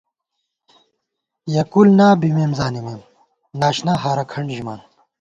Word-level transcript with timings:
یېکُول 1.53 1.89
نا 1.99 2.07
بِمېم 2.19 2.51
زانِمېم، 2.59 3.01
ناشنا 3.59 3.93
ہارہ 4.01 4.23
کھنٹ 4.31 4.47
ژِمان 4.55 4.79